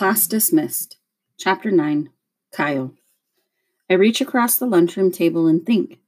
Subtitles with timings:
[0.00, 0.96] Class dismissed.
[1.36, 2.08] Chapter 9
[2.52, 2.94] Kyle.
[3.90, 5.98] I reach across the lunchroom table and think.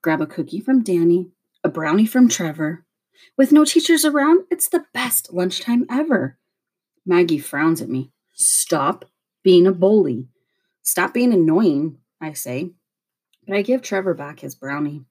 [0.00, 1.32] Grab a cookie from Danny,
[1.64, 2.86] a brownie from Trevor.
[3.36, 6.38] With no teachers around, it's the best lunchtime ever.
[7.04, 8.12] Maggie frowns at me.
[8.32, 9.06] Stop
[9.42, 10.28] being a bully.
[10.82, 12.70] Stop being annoying, I say.
[13.44, 15.04] But I give Trevor back his brownie.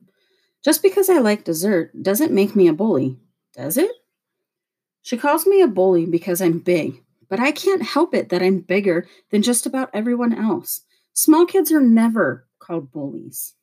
[0.63, 3.20] Just because I like dessert doesn't make me a bully,
[3.54, 3.91] does it?
[5.02, 8.59] She calls me a bully because I'm big, but I can't help it that I'm
[8.59, 10.81] bigger than just about everyone else.
[11.13, 13.53] Small kids are never called bullies.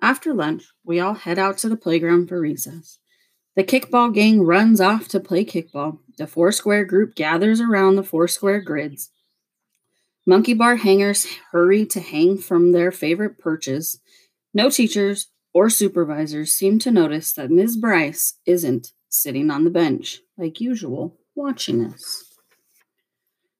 [0.00, 2.98] After lunch, we all head out to the playground for recess.
[3.56, 5.98] The kickball gang runs off to play kickball.
[6.16, 9.10] The four square group gathers around the four square grids.
[10.26, 14.00] Monkey bar hangers hurry to hang from their favorite perches.
[14.54, 17.76] No teachers or supervisors seem to notice that Ms.
[17.76, 22.25] Bryce isn't sitting on the bench, like usual, watching us.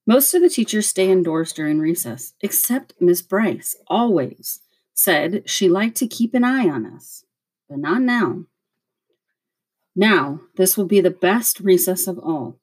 [0.07, 4.61] Most of the teachers stay indoors during recess, except Miss Bryce, always
[4.95, 7.25] said she liked to keep an eye on us,
[7.69, 8.45] but not now.
[9.97, 12.59] Now, this will be the best recess of all.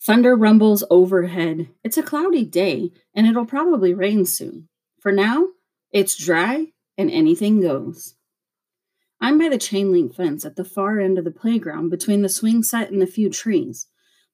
[0.00, 1.68] Thunder rumbles overhead.
[1.82, 4.68] It's a cloudy day, and it'll probably rain soon.
[5.00, 5.48] For now,
[5.92, 8.14] it's dry and anything goes.
[9.20, 12.28] I'm by the chain link fence at the far end of the playground between the
[12.28, 13.86] swing set and the few trees.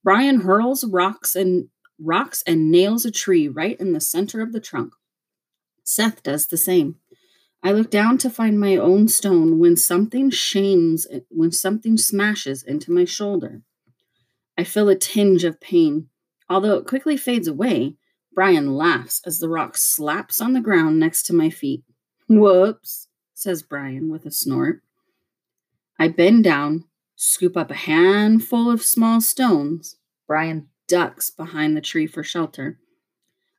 [0.03, 1.69] Brian hurls rocks and
[2.03, 4.93] rocks and nails a tree right in the center of the trunk.
[5.85, 6.97] Seth does the same.
[7.63, 12.91] I look down to find my own stone when something shames when something smashes into
[12.91, 13.63] my shoulder.
[14.57, 16.09] I feel a tinge of pain.
[16.49, 17.97] Although it quickly fades away,
[18.33, 21.85] Brian laughs as the rock slaps on the ground next to my feet.
[22.29, 24.83] Whoops, says Brian with a snort.
[25.99, 26.85] I bend down,
[27.15, 29.97] scoop up a handful of small stones.
[30.27, 32.81] Brian ducks behind the tree for shelter.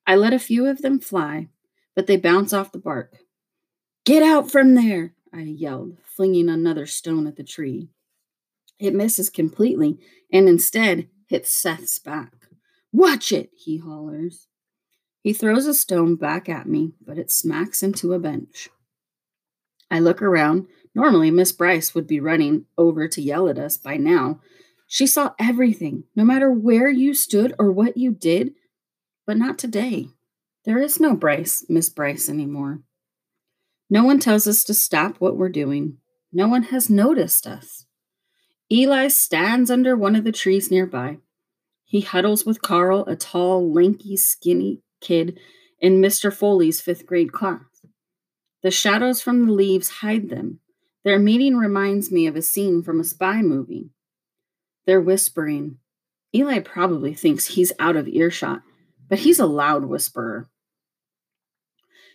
[0.06, 1.48] I let a few of them fly,
[1.96, 3.20] but they bounce off the bark.
[4.06, 7.88] Get out from there, I yelled, flinging another stone at the tree.
[8.78, 9.98] It misses completely
[10.34, 12.34] and instead hits Seth's back.
[12.92, 14.48] Watch it, he hollers.
[15.22, 18.70] He throws a stone back at me, but it smacks into a bench.
[19.90, 20.68] I look around.
[20.94, 24.42] Normally, Miss Bryce would be running over to yell at us by now,
[24.94, 28.52] she saw everything, no matter where you stood or what you did,
[29.26, 30.10] but not today.
[30.66, 32.82] There is no Bryce, Miss Bryce, anymore.
[33.90, 36.00] No one tells us to stop what we're doing.
[36.34, 37.86] No one has noticed us.
[38.70, 41.20] Eli stands under one of the trees nearby.
[41.86, 45.40] He huddles with Carl, a tall, lanky, skinny kid
[45.80, 46.34] in Mr.
[46.34, 47.62] Foley's fifth grade class.
[48.62, 50.60] The shadows from the leaves hide them.
[51.06, 53.92] Their meeting reminds me of a scene from a spy movie.
[54.86, 55.78] They're whispering.
[56.34, 58.62] Eli probably thinks he's out of earshot,
[59.10, 60.50] but he's a loud whisperer.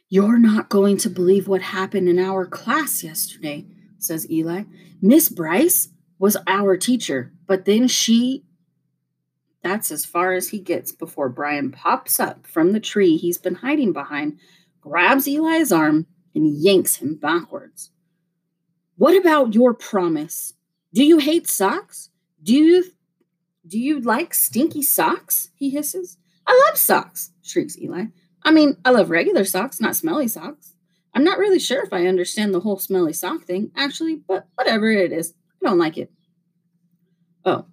[0.09, 3.67] You're not going to believe what happened in our class yesterday,
[3.99, 4.65] says Eli.
[5.03, 5.89] Miss Bryce
[6.19, 8.45] was our teacher, but then she.
[9.63, 13.57] That's as far as he gets before Brian pops up from the tree he's been
[13.57, 14.39] hiding behind,
[14.81, 17.91] grabs Eli's arm, and yanks him backwards.
[18.97, 20.55] What about your promise?
[20.95, 22.11] Do you hate socks?
[22.47, 22.85] Do you
[23.67, 25.51] do you like stinky socks?
[25.57, 26.17] He hisses.
[26.47, 28.05] I love socks, shrieks Eli.
[28.45, 30.75] I mean, I love regular socks, not smelly socks.
[31.13, 34.89] I'm not really sure if I understand the whole smelly sock thing, actually, but whatever
[34.93, 36.13] it is, I don't like it.
[37.45, 37.67] Oh,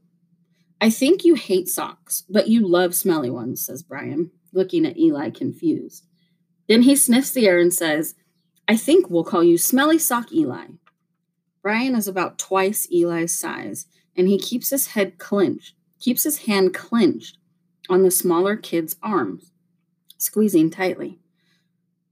[0.81, 5.29] I think you hate socks, but you love smelly ones, says Brian, looking at Eli
[5.29, 6.07] confused.
[6.67, 8.15] Then he sniffs the air and says,
[8.67, 10.69] I think we'll call you Smelly Sock Eli.
[11.61, 13.85] Brian is about twice Eli's size
[14.15, 17.37] and he keeps his head clenched, keeps his hand clenched
[17.89, 19.51] on the smaller kid's arms,
[20.17, 21.19] squeezing tightly.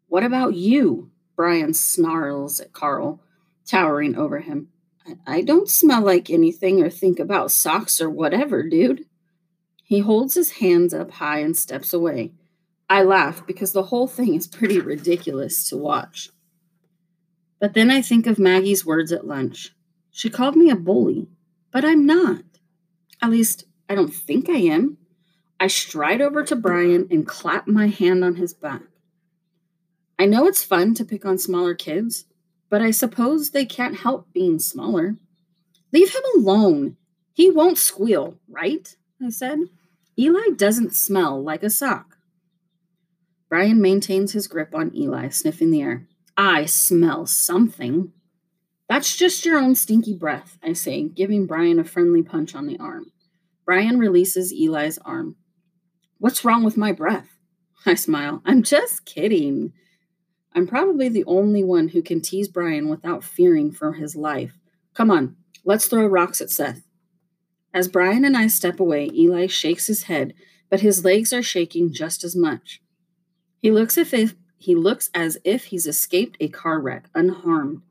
[0.08, 1.12] What about you?
[1.36, 3.22] Brian snarls at Carl,
[3.66, 4.68] towering over him.
[5.26, 9.06] I don't smell like anything or think about socks or whatever, dude.
[9.84, 12.34] He holds his hands up high and steps away.
[12.90, 16.30] I laugh because the whole thing is pretty ridiculous to watch.
[17.60, 19.74] But then I think of Maggie's words at lunch.
[20.12, 21.28] She called me a bully,
[21.72, 22.44] but I'm not.
[23.22, 24.98] At least, I don't think I am.
[25.60, 28.82] I stride over to Brian and clap my hand on his back.
[30.18, 32.26] I know it's fun to pick on smaller kids,
[32.70, 35.18] but I suppose they can't help being smaller.
[35.92, 36.98] Leave him alone.
[37.34, 38.96] He won't squeal, right?
[39.24, 39.60] I said.
[40.18, 42.18] Eli doesn't smell like a sock.
[43.50, 46.08] Brian maintains his grip on Eli, sniffing the air.
[46.38, 48.14] I smell something.
[48.92, 52.78] That's just your own stinky breath, I say, giving Brian a friendly punch on the
[52.78, 53.14] arm.
[53.64, 55.38] Brian releases Eli's arm.
[56.18, 57.30] What's wrong with my breath?
[57.86, 58.42] I smile.
[58.44, 59.72] I'm just kidding.
[60.54, 64.60] I'm probably the only one who can tease Brian without fearing for his life.
[64.94, 66.86] Come on, let's throw rocks at Seth.
[67.74, 70.34] As Brian and I step away, Eli shakes his head,
[70.70, 72.82] but his legs are shaking just as much.
[73.58, 77.84] He looks as if he looks as if he's escaped a car wreck unharmed.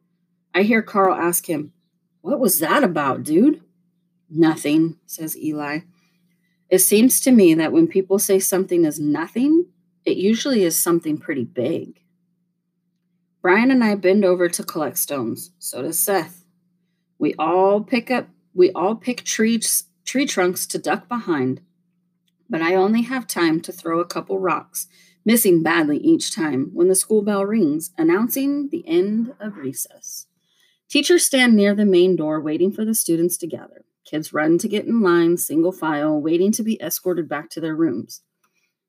[0.54, 1.72] I hear Carl ask him,
[2.20, 3.62] What was that about, dude?
[4.28, 5.80] Nothing, says Eli.
[6.68, 9.66] It seems to me that when people say something is nothing,
[10.04, 12.00] it usually is something pretty big.
[13.42, 15.50] Brian and I bend over to collect stones.
[15.58, 16.44] So does Seth.
[17.18, 21.60] We all pick up we all pick trees tree trunks to duck behind,
[22.48, 24.88] but I only have time to throw a couple rocks,
[25.24, 30.26] missing badly each time when the school bell rings, announcing the end of recess.
[30.90, 33.84] Teachers stand near the main door waiting for the students to gather.
[34.04, 37.76] Kids run to get in line, single file, waiting to be escorted back to their
[37.76, 38.22] rooms.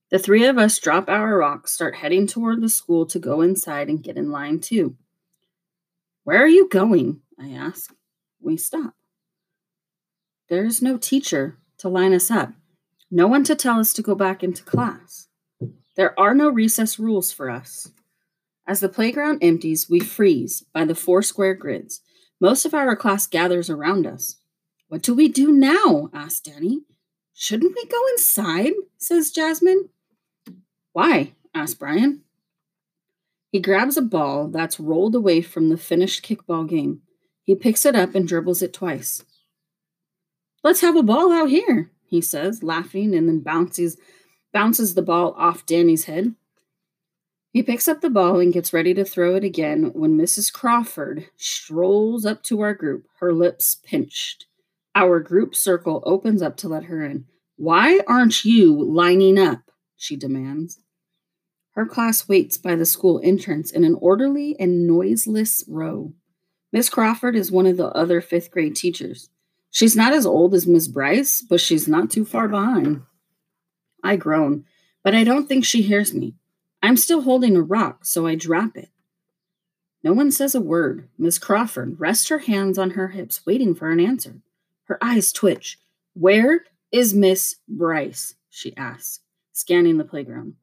[0.10, 3.88] The three of us drop our rocks, start heading toward the school to go inside
[3.88, 4.98] and get in line too.
[6.24, 7.22] Where are you going?
[7.40, 7.94] I ask.
[8.42, 8.96] We stop.
[10.50, 12.52] There's no teacher to line us up,
[13.12, 15.28] no one to tell us to go back into class.
[15.96, 17.92] There are no recess rules for us.
[18.72, 22.00] As the playground empties, we freeze by the four square grids.
[22.40, 24.38] Most of our class gathers around us.
[24.88, 26.10] What do we do now?
[26.14, 26.84] asks Danny.
[27.34, 28.72] Shouldn't we go inside?
[28.98, 29.90] says Jasmine.
[30.94, 31.34] Why?
[31.54, 32.22] asked Brian.
[33.52, 37.02] He grabs a ball that's rolled away from the finished kickball game.
[37.44, 39.26] He picks it up and dribbles it twice.
[40.64, 43.98] Let's have a ball out here, he says, laughing, and then bounces
[44.54, 46.36] bounces the ball off Danny's head.
[47.52, 50.52] He picks up the ball and gets ready to throw it again when Mrs.
[50.52, 54.46] Crawford strolls up to our group, her lips pinched.
[54.96, 57.26] Our group circle opens up to let her in.
[57.58, 59.70] Why aren't you lining up?
[59.98, 60.80] she demands.
[61.72, 66.14] Her class waits by the school entrance in an orderly and noiseless row.
[66.72, 69.30] Miss Crawford is one of the other fifth grade teachers.
[69.72, 73.04] She's not as old as Miss Bryce, but she's not too far behind.
[74.04, 74.66] I groan,
[75.04, 76.36] but I don't think she hears me.
[76.82, 78.90] I'm still holding a rock, so I drop it.
[80.04, 81.08] No one says a word.
[81.18, 84.42] Miss Crawford rests her hands on her hips, waiting for an answer.
[84.86, 85.80] Her eyes twitch.
[86.14, 88.36] Where is Miss Bryce?
[88.50, 89.22] she asks
[89.54, 90.56] scanning the playground.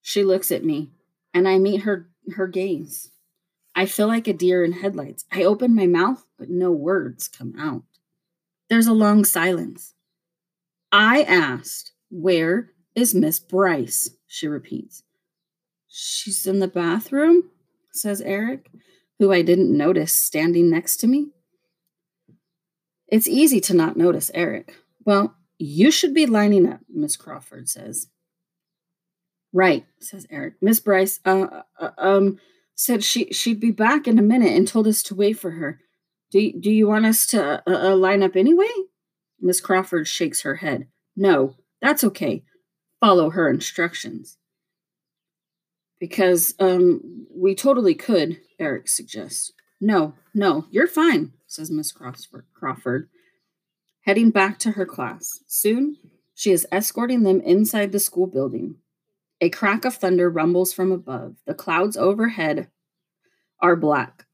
[0.00, 0.90] She looks at me,
[1.34, 3.10] and I meet her her gaze.
[3.74, 5.24] I feel like a deer in headlights.
[5.30, 7.82] I open my mouth, but no words come out.
[8.68, 9.94] There's a long silence.
[10.90, 14.10] I asked, Where is Miss Bryce?
[14.26, 15.02] She repeats.
[15.94, 17.50] She's in the bathroom,
[17.92, 18.70] says Eric,
[19.18, 21.28] who I didn't notice standing next to me.
[23.08, 24.74] It's easy to not notice Eric.
[25.04, 28.08] Well, you should be lining up, Miss Crawford says.
[29.52, 30.54] Right, says Eric.
[30.62, 32.38] Miss Bryce uh, uh, um
[32.74, 35.78] said she she'd be back in a minute and told us to wait for her.
[36.30, 38.72] Do do you want us to uh, uh, line up anyway?
[39.42, 40.86] Miss Crawford shakes her head.
[41.16, 42.44] No, that's okay.
[42.98, 44.38] Follow her instructions.
[46.02, 49.52] Because um we totally could, Eric suggests.
[49.80, 53.08] No, no, you're fine, says Miss Crawford,
[54.00, 55.38] heading back to her class.
[55.46, 55.98] Soon,
[56.34, 58.78] she is escorting them inside the school building.
[59.40, 61.36] A crack of thunder rumbles from above.
[61.46, 62.68] The clouds overhead
[63.60, 64.26] are black.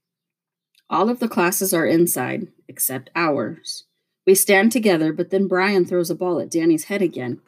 [0.89, 3.85] All of the classes are inside, except ours.
[4.27, 7.43] We stand together, but then Brian throws a ball at Danny's head again.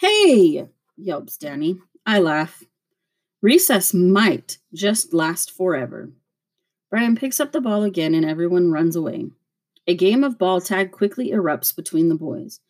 [0.00, 0.70] Hey!
[0.96, 1.78] yelps Danny.
[2.04, 2.64] I laugh.
[3.44, 6.08] Recess might just last forever.
[6.88, 9.26] Brian picks up the ball again and everyone runs away.
[9.86, 12.60] A game of ball tag quickly erupts between the boys.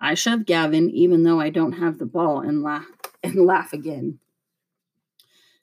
[0.00, 2.88] I shove Gavin, even though I don't have the ball, and laugh
[3.22, 4.18] and laugh again.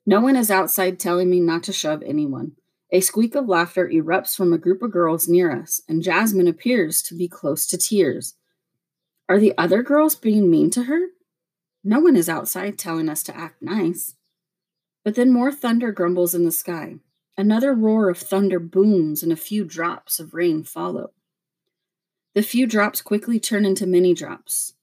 [0.05, 2.53] No one is outside telling me not to shove anyone.
[2.91, 7.01] A squeak of laughter erupts from a group of girls near us, and Jasmine appears
[7.01, 8.35] to be close to tears.
[9.27, 11.07] Are the other girls being mean to her?
[11.83, 14.15] No one is outside telling us to act nice.
[15.03, 16.95] But then more thunder grumbles in the sky.
[17.37, 21.11] Another roar of thunder booms, and a few drops of rain follow.
[22.33, 24.73] The few drops quickly turn into many drops.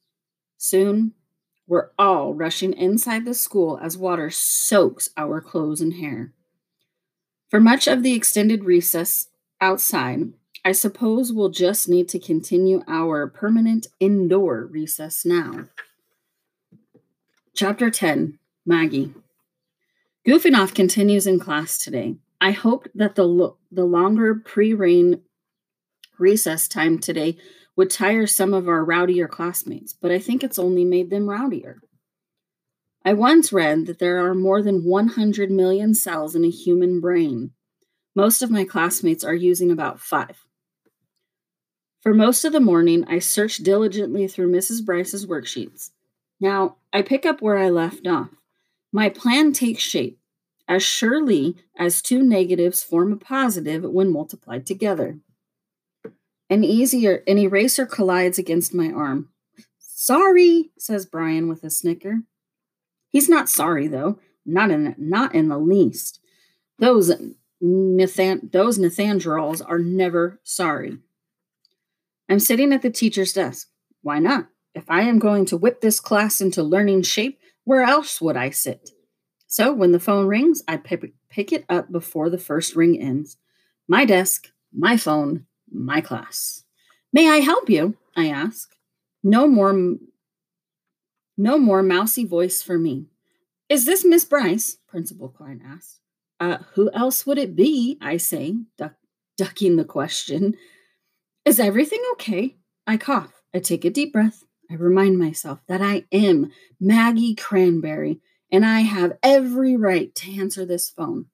[0.56, 1.12] Soon,
[1.66, 6.32] we're all rushing inside the school as water soaks our clothes and hair.
[7.48, 9.28] For much of the extended recess
[9.60, 10.32] outside,
[10.64, 15.68] I suppose we'll just need to continue our permanent indoor recess now.
[17.54, 19.14] Chapter 10 Maggie.
[20.28, 22.16] Goofing off continues in class today.
[22.38, 25.22] I hoped that the, lo- the longer pre rain
[26.18, 27.38] recess time today
[27.76, 31.76] would tire some of our rowdier classmates, but I think it's only made them rowdier.
[33.06, 37.52] I once read that there are more than 100 million cells in a human brain.
[38.14, 40.44] Most of my classmates are using about five.
[42.02, 44.84] For most of the morning, I searched diligently through Mrs.
[44.84, 45.92] Bryce's worksheets.
[46.38, 48.28] Now, I pick up where I left off.
[48.92, 50.17] My plan takes shape
[50.68, 55.18] as surely as two negatives form a positive when multiplied together.
[56.50, 59.30] An easier an eraser collides against my arm.
[59.78, 62.20] Sorry, says Brian with a snicker.
[63.08, 66.20] He's not sorry though, not in not in the least.
[66.78, 67.12] Those
[67.60, 70.98] Nathan, those Nathandrels are never sorry.
[72.28, 73.68] I'm sitting at the teacher's desk.
[74.02, 74.48] Why not?
[74.74, 78.50] If I am going to whip this class into learning shape, where else would I
[78.50, 78.90] sit?
[79.48, 83.38] So when the phone rings, I pick, it up before the first ring ends.
[83.88, 86.64] My desk, my phone, my class.
[87.14, 87.96] May I help you?
[88.14, 88.76] I ask.
[89.24, 89.96] No more
[91.40, 93.06] no more mousy voice for me.
[93.68, 94.78] Is this Miss Bryce?
[94.88, 96.00] Principal Klein asked.
[96.40, 97.96] Uh, who else would it be?
[98.00, 98.94] I say, duck,
[99.36, 100.56] ducking the question.
[101.44, 102.56] Is everything okay?
[102.86, 103.40] I cough.
[103.54, 104.44] I take a deep breath.
[104.70, 106.50] I remind myself that I am
[106.80, 111.26] Maggie Cranberry and I have every right to answer this phone.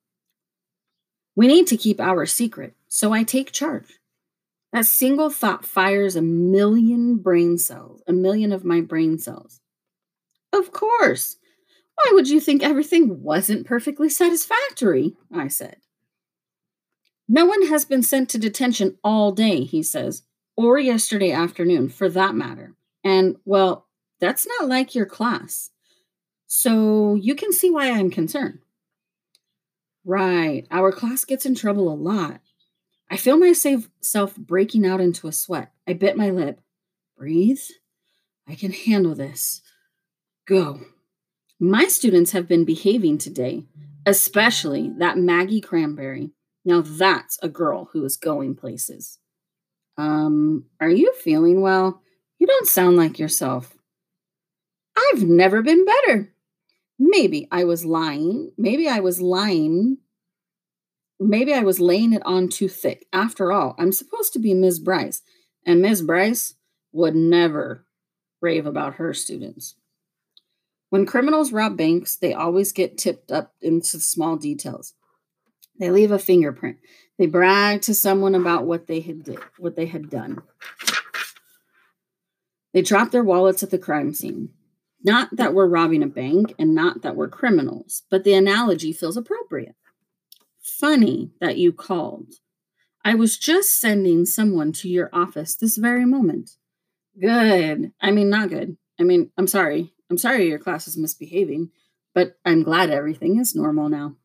[1.36, 3.98] We need to keep our secret, so I take charge.
[4.72, 9.60] That single thought fires a million brain cells, a million of my brain cells.
[10.52, 11.36] Of course.
[11.96, 15.14] Why would you think everything wasn't perfectly satisfactory?
[15.32, 15.76] I said.
[17.28, 20.22] No one has been sent to detention all day, he says,
[20.56, 22.74] or yesterday afternoon, for that matter.
[23.02, 23.86] And, well,
[24.20, 25.70] that's not like your class.
[26.56, 28.60] So you can see why I'm concerned.
[30.04, 30.64] Right.
[30.70, 32.40] Our class gets in trouble a lot.
[33.10, 35.72] I feel myself breaking out into a sweat.
[35.86, 36.60] I bit my lip.
[37.18, 37.60] Breathe.
[38.48, 39.62] I can handle this.
[40.46, 40.80] Go.
[41.58, 43.64] My students have been behaving today,
[44.06, 46.30] especially that Maggie Cranberry.
[46.64, 49.18] Now that's a girl who is going places.
[49.98, 52.00] Um, are you feeling well?
[52.38, 53.76] You don't sound like yourself.
[54.96, 56.33] I've never been better.
[56.98, 58.52] Maybe I was lying.
[58.56, 59.98] Maybe I was lying.
[61.18, 63.06] Maybe I was laying it on too thick.
[63.12, 64.78] After all, I'm supposed to be Ms.
[64.78, 65.22] Bryce,
[65.66, 66.02] and Ms.
[66.02, 66.54] Bryce
[66.92, 67.86] would never
[68.40, 69.74] rave about her students.
[70.90, 74.94] When criminals rob banks, they always get tipped up into small details.
[75.78, 76.76] They leave a fingerprint.
[77.18, 80.42] They brag to someone about what they had did, what they had done.
[82.72, 84.50] They drop their wallets at the crime scene.
[85.04, 89.18] Not that we're robbing a bank and not that we're criminals, but the analogy feels
[89.18, 89.76] appropriate.
[90.62, 92.32] Funny that you called.
[93.04, 96.52] I was just sending someone to your office this very moment.
[97.20, 97.92] Good.
[98.00, 98.78] I mean, not good.
[98.98, 99.92] I mean, I'm sorry.
[100.10, 101.70] I'm sorry your class is misbehaving,
[102.14, 104.16] but I'm glad everything is normal now.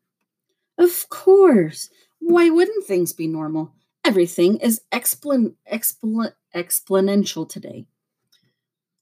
[0.78, 1.90] Of course.
[2.20, 3.74] Why wouldn't things be normal?
[4.02, 7.86] Everything is explan- explan- exponential today.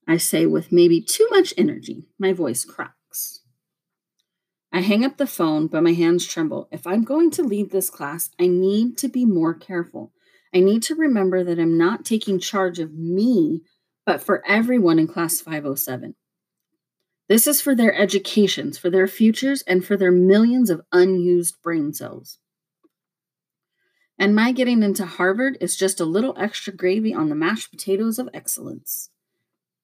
[0.08, 2.06] I say with maybe too much energy.
[2.18, 3.42] My voice cracks.
[4.72, 6.66] I hang up the phone, but my hands tremble.
[6.72, 10.12] If I'm going to lead this class, I need to be more careful.
[10.54, 13.60] I need to remember that I'm not taking charge of me,
[14.06, 16.14] but for everyone in class 507.
[17.28, 21.92] This is for their educations, for their futures, and for their millions of unused brain
[21.92, 22.38] cells.
[24.18, 28.18] And my getting into Harvard is just a little extra gravy on the mashed potatoes
[28.18, 29.10] of excellence.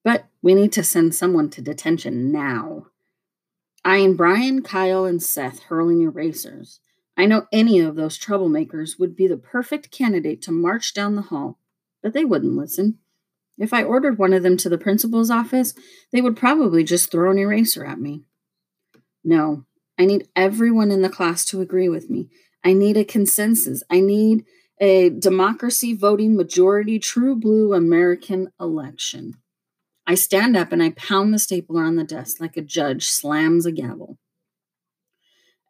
[0.04, 2.86] But we need to send someone to detention now.
[3.84, 6.80] I and Brian, Kyle, and Seth hurling erasers.
[7.16, 11.22] I know any of those troublemakers would be the perfect candidate to march down the
[11.22, 11.58] hall,
[12.02, 12.98] but they wouldn't listen.
[13.56, 15.74] If I ordered one of them to the principal's office,
[16.12, 18.24] they would probably just throw an eraser at me.
[19.22, 19.64] No,
[19.98, 22.28] I need everyone in the class to agree with me.
[22.64, 23.82] I need a consensus.
[23.88, 24.44] I need
[24.80, 29.34] a democracy voting majority, true blue American election.
[30.06, 33.64] I stand up and I pound the stapler on the desk like a judge slams
[33.64, 34.18] a gavel.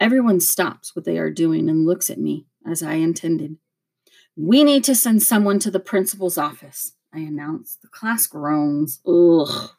[0.00, 3.58] Everyone stops what they are doing and looks at me as I intended.
[4.36, 7.76] We need to send someone to the principal's office, I announce.
[7.80, 9.00] The class groans.
[9.06, 9.70] Ugh.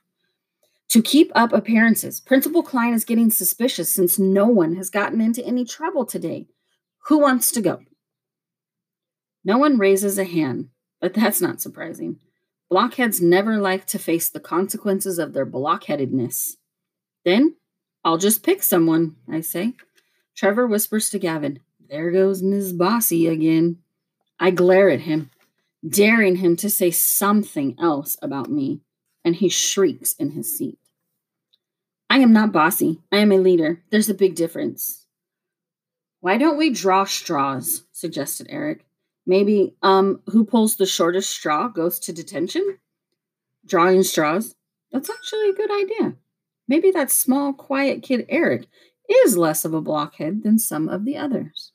[0.90, 5.46] To keep up appearances, Principal Klein is getting suspicious since no one has gotten into
[5.46, 6.48] any trouble today.
[7.08, 7.82] Who wants to go?
[9.44, 10.70] No one raises a hand,
[11.02, 12.20] but that's not surprising.
[12.70, 16.56] Blockheads never like to face the consequences of their blockheadedness.
[17.24, 17.56] Then
[18.04, 19.74] I'll just pick someone, I say.
[20.36, 23.78] Trevor whispers to Gavin, There goes Miss Bossy again.
[24.40, 25.32] I glare at him,
[25.88, 28.82] daring him to say something else about me,
[29.24, 30.78] and he shrieks in his seat.
[32.10, 33.02] I am not bossy.
[33.12, 33.84] I am a leader.
[33.92, 35.06] There's a big difference.
[36.20, 37.84] Why don't we draw straws?
[37.92, 38.85] suggested Eric.
[39.25, 42.79] Maybe um who pulls the shortest straw goes to detention?
[43.65, 44.55] Drawing straws.
[44.91, 46.15] That's actually a good idea.
[46.67, 48.67] Maybe that small, quiet kid Eric
[49.10, 51.72] is less of a blockhead than some of the others.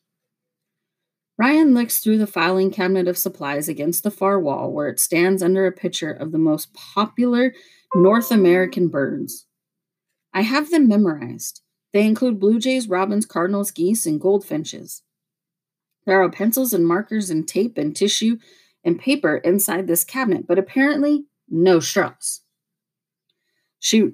[1.38, 5.42] Ryan looks through the filing cabinet of supplies against the far wall where it stands
[5.42, 7.54] under a picture of the most popular
[7.94, 9.46] North American birds.
[10.34, 11.62] I have them memorized.
[11.92, 15.02] They include blue jays, robins, cardinals, geese, and goldfinches.
[16.06, 18.38] There are pencils and markers and tape and tissue
[18.84, 22.40] and paper inside this cabinet, but apparently no straws.
[23.78, 24.12] She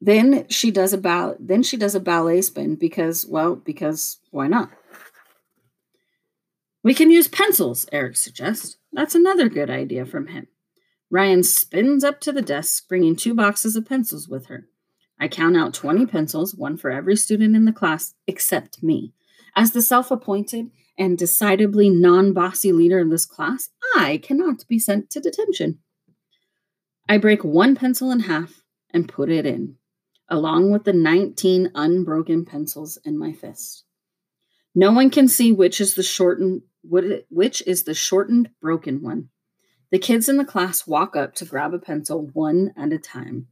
[0.00, 4.48] then she does a ball then she does a ballet spin because well because why
[4.48, 4.70] not?
[6.82, 8.76] We can use pencils eric suggests.
[8.92, 10.48] That's another good idea from him.
[11.10, 14.66] Ryan spins up to the desk bringing two boxes of pencils with her
[15.20, 19.12] i count out 20 pencils one for every student in the class except me
[19.56, 25.20] as the self-appointed and decidedly non-bossy leader in this class i cannot be sent to
[25.20, 25.78] detention
[27.08, 29.76] i break one pencil in half and put it in
[30.32, 33.84] along with the 19 unbroken pencils in my fist.
[34.74, 39.28] No one can see which is the shortened which is the shortened broken one.
[39.90, 43.48] The kids in the class walk up to grab a pencil one at a time.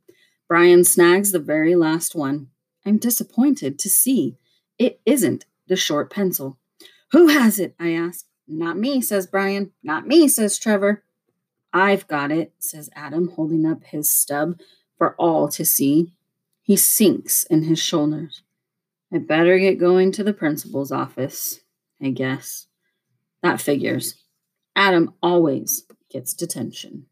[0.50, 2.49] Brian snags the very last one.
[2.85, 4.37] I'm disappointed to see
[4.80, 6.59] it isn't the short pencil.
[7.12, 7.76] Who has it?
[7.78, 8.26] I ask.
[8.49, 9.71] Not me, says Brian.
[9.80, 11.04] Not me, says Trevor.
[11.73, 14.59] I've got it, says Adam, holding up his stub
[14.99, 16.14] for all to see.
[16.62, 18.42] He sinks in his shoulders.
[19.14, 21.61] I better get going to the principal's office,
[22.02, 22.66] I guess.
[23.40, 24.16] That figures.
[24.75, 27.07] Adam always gets detention.